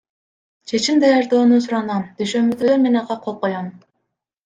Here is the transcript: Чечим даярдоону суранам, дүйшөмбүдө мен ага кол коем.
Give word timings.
Чечим 0.71 1.01
даярдоону 1.03 1.61
суранам, 1.67 2.09
дүйшөмбүдө 2.23 2.81
мен 2.87 3.01
ага 3.05 3.23
кол 3.27 3.35
коем. 3.45 3.73